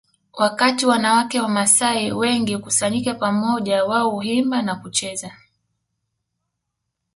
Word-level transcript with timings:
Wakati 0.33 0.85
wanawake 0.85 1.39
wamasai 1.39 2.11
wengi 2.11 2.55
hukusanyika 2.55 3.13
pamoja 3.13 3.83
wao 3.85 4.09
huimba 4.11 4.61
na 4.61 4.75
kucheza 4.75 5.33